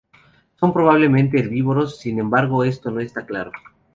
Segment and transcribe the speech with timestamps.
[0.59, 3.51] Son probablemente herbívoros, sin embargo esto no está claro.